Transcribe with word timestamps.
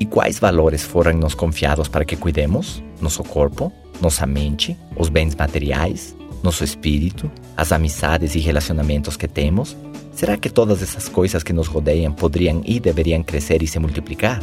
E 0.00 0.06
quais 0.06 0.38
valores 0.38 0.84
foram 0.84 1.12
nos 1.12 1.34
confiados 1.34 1.88
para 1.88 2.04
que 2.04 2.16
cuidemos? 2.16 2.82
Nosso 3.00 3.24
corpo, 3.24 3.72
nossa 4.00 4.26
mente, 4.26 4.76
os 4.96 5.08
bens 5.08 5.34
materiais, 5.34 6.16
nosso 6.42 6.62
espírito, 6.62 7.30
as 7.56 7.72
amizades 7.72 8.34
e 8.34 8.38
relacionamentos 8.38 9.16
que 9.16 9.26
temos? 9.26 9.76
Será 10.12 10.36
que 10.36 10.48
todas 10.48 10.82
essas 10.82 11.08
coisas 11.08 11.42
que 11.42 11.52
nos 11.52 11.66
rodeiam 11.66 12.12
poderiam 12.12 12.62
e 12.64 12.78
deveriam 12.78 13.22
crescer 13.22 13.62
e 13.62 13.66
se 13.66 13.78
multiplicar? 13.78 14.42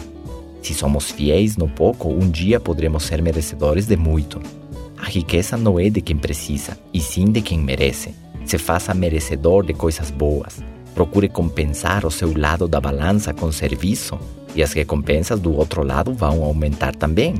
Se 0.61 0.73
somos 0.73 1.11
fiéis 1.11 1.57
no 1.57 1.69
pouco, 1.69 2.09
um 2.09 2.29
dia 2.29 2.59
poderemos 2.59 3.03
ser 3.03 3.21
merecedores 3.21 3.85
de 3.85 3.95
muito. 3.95 4.41
A 4.97 5.05
riqueza 5.05 5.55
não 5.55 5.79
é 5.79 5.89
de 5.89 6.01
quem 6.01 6.17
precisa, 6.17 6.77
e 6.93 6.99
sim 6.99 7.31
de 7.31 7.41
quem 7.41 7.59
merece. 7.59 8.15
Se 8.45 8.57
faça 8.57 8.93
merecedor 8.93 9.65
de 9.65 9.73
coisas 9.73 10.09
boas. 10.09 10.63
Procure 10.95 11.27
compensar 11.27 12.05
o 12.05 12.09
seu 12.09 12.35
lado 12.35 12.69
da 12.69 12.79
balança 12.79 13.33
com 13.33 13.51
serviço, 13.51 14.17
e 14.55 14.63
as 14.63 14.71
recompensas 14.71 15.39
do 15.39 15.53
outro 15.53 15.83
lado 15.83 16.13
vão 16.13 16.41
aumentar 16.41 16.95
também. 16.95 17.35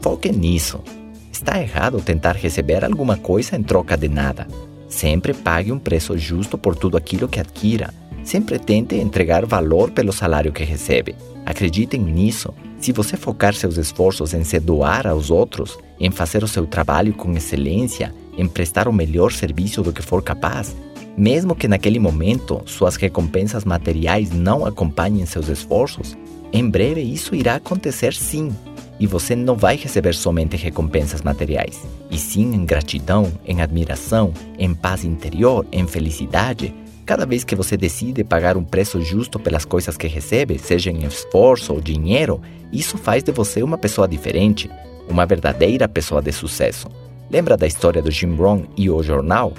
Foque 0.00 0.30
nisso. 0.30 0.80
Está 1.32 1.60
errado 1.60 2.00
tentar 2.00 2.36
receber 2.36 2.84
alguma 2.84 3.16
coisa 3.16 3.56
em 3.56 3.62
troca 3.64 3.96
de 3.96 4.08
nada. 4.08 4.46
Sempre 4.88 5.34
pague 5.34 5.72
um 5.72 5.80
preço 5.80 6.16
justo 6.16 6.56
por 6.56 6.76
tudo 6.76 6.96
aquilo 6.96 7.26
que 7.26 7.40
adquira. 7.40 7.92
Sempre 8.22 8.58
tente 8.58 8.94
entregar 8.94 9.44
valor 9.44 9.90
pelo 9.90 10.12
salário 10.12 10.52
que 10.52 10.62
recebe. 10.62 11.16
Acreditem 11.44 12.00
nisso. 12.00 12.54
Se 12.78 12.92
você 12.92 13.16
focar 13.16 13.52
seus 13.54 13.76
esforços 13.76 14.32
em 14.32 14.44
se 14.44 14.60
doar 14.60 15.08
aos 15.08 15.30
outros, 15.30 15.76
em 15.98 16.10
fazer 16.10 16.44
o 16.44 16.48
seu 16.48 16.66
trabalho 16.66 17.12
com 17.14 17.32
excelência, 17.32 18.14
em 18.38 18.46
prestar 18.46 18.86
o 18.86 18.92
melhor 18.92 19.32
serviço 19.32 19.82
do 19.82 19.92
que 19.92 20.02
for 20.02 20.22
capaz, 20.22 20.76
mesmo 21.16 21.54
que 21.54 21.68
naquele 21.68 21.98
momento 21.98 22.62
suas 22.66 22.96
recompensas 22.96 23.64
materiais 23.64 24.30
não 24.30 24.66
acompanhem 24.66 25.24
seus 25.24 25.48
esforços, 25.48 26.16
em 26.52 26.68
breve 26.68 27.00
isso 27.00 27.34
irá 27.34 27.56
acontecer 27.56 28.12
sim 28.14 28.52
e 28.98 29.06
você 29.06 29.36
não 29.36 29.56
vai 29.56 29.76
receber 29.76 30.14
somente 30.14 30.56
recompensas 30.56 31.22
materiais, 31.22 31.82
e 32.10 32.18
sim 32.18 32.54
em 32.54 32.64
gratidão, 32.64 33.32
em 33.46 33.60
admiração, 33.60 34.32
em 34.58 34.74
paz 34.74 35.04
interior, 35.04 35.66
em 35.70 35.86
felicidade. 35.86 36.74
Cada 37.04 37.26
vez 37.26 37.44
que 37.44 37.54
você 37.54 37.76
decide 37.76 38.24
pagar 38.24 38.56
um 38.56 38.64
preço 38.64 39.00
justo 39.00 39.38
pelas 39.38 39.64
coisas 39.64 39.96
que 39.96 40.06
recebe, 40.06 40.58
seja 40.58 40.90
em 40.90 41.04
esforço 41.04 41.72
ou 41.72 41.80
dinheiro, 41.80 42.40
isso 42.72 42.98
faz 42.98 43.22
de 43.22 43.32
você 43.32 43.62
uma 43.62 43.78
pessoa 43.78 44.08
diferente, 44.08 44.70
uma 45.08 45.26
verdadeira 45.26 45.88
pessoa 45.88 46.20
de 46.20 46.32
sucesso. 46.32 46.88
Lembra 47.30 47.56
da 47.56 47.66
história 47.66 48.02
do 48.02 48.10
Jim 48.10 48.34
Rohn 48.34 48.62
e 48.76 48.88
o 48.88 49.02
jornal? 49.02 49.52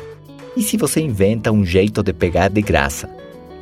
E 0.58 0.64
se 0.64 0.76
você 0.76 1.00
inventa 1.00 1.52
um 1.52 1.64
jeito 1.64 2.02
de 2.02 2.12
pegar 2.12 2.50
de 2.50 2.64
graça? 2.64 3.08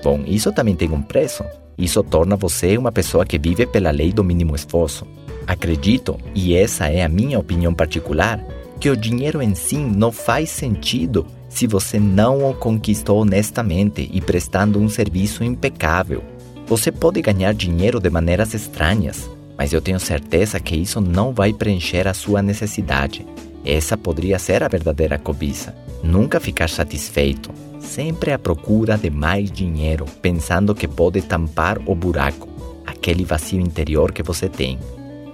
Bom, 0.02 0.24
isso 0.26 0.50
também 0.54 0.78
tem 0.78 0.90
um 0.94 1.02
preço. 1.02 1.44
Isso 1.78 2.02
torna 2.02 2.38
você 2.38 2.78
uma 2.78 2.90
pessoa 2.90 3.26
que 3.26 3.38
vive 3.38 3.66
pela 3.66 3.92
lei 3.92 4.14
do 4.14 4.24
mínimo 4.24 4.56
esforço. 4.56 5.06
Acredito, 5.46 6.18
e 6.34 6.56
essa 6.56 6.88
é 6.88 7.04
a 7.04 7.10
minha 7.10 7.38
opinião 7.38 7.74
particular, 7.74 8.42
que 8.80 8.90
o 8.90 8.96
dinheiro 8.96 9.42
em 9.42 9.54
si 9.54 9.76
não 9.76 10.10
faz 10.10 10.50
sentido 10.52 11.28
se 11.50 11.68
você 11.68 12.00
não 12.00 12.50
o 12.50 12.54
conquistou 12.54 13.24
honestamente 13.24 14.10
e 14.14 14.22
prestando 14.22 14.80
um 14.80 14.88
serviço 14.88 15.44
impecável. 15.44 16.24
Você 16.66 16.94
pode 16.94 17.22
ganhar 17.22 17.54
dinheiro 17.54 18.00
de 18.00 18.10
maneiras 18.10 18.54
estranhas, 18.54 19.30
mas 19.58 19.74
eu 19.74 19.82
tenho 19.82 20.00
certeza 20.00 20.62
que 20.62 20.78
isso 20.78 21.02
não 21.02 21.34
vai 21.34 21.52
preencher 21.52 22.08
a 22.08 22.14
sua 22.14 22.42
necessidade. 22.42 23.26
Essa 23.66 23.98
poderia 23.98 24.40
ser 24.40 24.64
a 24.64 24.70
verdadeira 24.70 25.20
cobiça. 25.20 25.76
Nunca 26.06 26.40
ficar 26.40 26.70
satisfeito, 26.70 27.52
sempre 27.80 28.32
à 28.32 28.38
procura 28.38 28.96
de 28.96 29.10
mais 29.10 29.52
dinheiro, 29.52 30.06
pensando 30.22 30.76
que 30.76 30.88
pode 30.88 31.20
tampar 31.24 31.80
o 31.84 31.96
buraco, 31.96 32.48
aquele 32.86 33.26
vazio 33.26 33.60
interior 33.60 34.12
que 34.12 34.22
você 34.22 34.48
tem. 34.48 34.78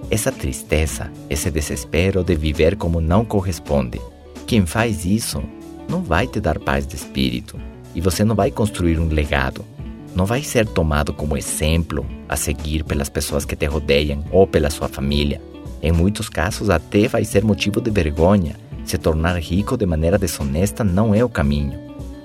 Essa 0.10 0.32
tristeza, 0.32 1.12
esse 1.30 1.52
desespero 1.52 2.24
de 2.24 2.36
viver 2.36 2.78
como 2.78 3.02
não 3.02 3.26
corresponde. 3.26 4.00
Quem 4.48 4.66
faz 4.66 5.04
isso 5.04 5.44
não 5.90 6.02
vai 6.02 6.26
te 6.26 6.40
dar 6.40 6.58
paz 6.58 6.88
de 6.88 6.96
espírito 6.96 7.60
e 7.94 8.00
você 8.00 8.24
não 8.24 8.34
vai 8.34 8.50
construir 8.50 8.98
um 8.98 9.10
legado. 9.10 9.66
Não 10.16 10.26
vai 10.26 10.42
ser 10.42 10.66
tomado 10.66 11.12
como 11.12 11.36
exemplo 11.36 12.06
a 12.30 12.38
seguir 12.38 12.86
pelas 12.86 13.10
pessoas 13.10 13.44
que 13.44 13.58
te 13.58 13.66
rodeiam 13.66 14.24
ou 14.32 14.48
pela 14.48 14.70
sua 14.70 14.88
família. 14.88 15.42
Em 15.84 15.92
muitos 15.92 16.30
casos, 16.30 16.70
até 16.70 17.10
vai 17.10 17.26
ser 17.26 17.44
motivo 17.44 17.82
de 17.82 17.92
vergonha. 17.92 18.56
Se 18.92 18.98
tornar 18.98 19.40
rico 19.40 19.78
de 19.78 19.86
maneira 19.86 20.18
desonesta 20.18 20.84
não 20.84 21.16
é 21.16 21.24
o 21.24 21.30
caminho. 21.30 21.80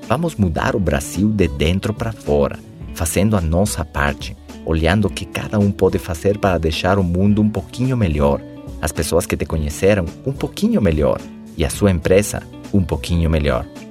Vamos 0.08 0.34
mudar 0.34 0.74
o 0.74 0.80
Brasil 0.80 1.28
de 1.28 1.46
dentro 1.46 1.94
para 1.94 2.10
fora, 2.10 2.58
fazendo 2.92 3.36
a 3.36 3.40
nossa 3.40 3.84
parte 3.84 4.36
olhando 4.64 5.04
o 5.04 5.08
que 5.08 5.24
cada 5.24 5.60
um 5.60 5.70
pode 5.70 5.96
fazer 5.96 6.38
para 6.38 6.58
deixar 6.58 6.98
o 6.98 7.04
mundo 7.04 7.40
um 7.40 7.48
pouquinho 7.48 7.96
melhor, 7.96 8.40
as 8.82 8.90
pessoas 8.90 9.26
que 9.26 9.36
te 9.36 9.46
conheceram 9.46 10.06
um 10.26 10.32
pouquinho 10.32 10.82
melhor 10.82 11.20
e 11.56 11.64
a 11.64 11.70
sua 11.70 11.92
empresa 11.92 12.42
um 12.74 12.82
pouquinho 12.82 13.30
melhor. 13.30 13.64